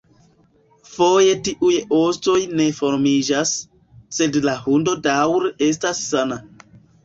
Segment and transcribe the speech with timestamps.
[0.93, 3.53] Foje tiuj ostoj ne fermiĝas,
[4.21, 6.45] sed la hundo daŭre estas sana.